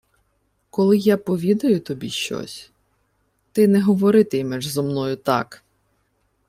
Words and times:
—Коли 0.69 0.97
я 0.97 1.17
повідаю 1.17 1.79
тобі 1.79 2.09
щось, 2.09 2.71
ти 3.51 3.67
не 3.67 3.81
говорити-ймеш 3.81 4.67
зо 4.67 4.83
мною 4.83 5.15
так. 5.17 5.63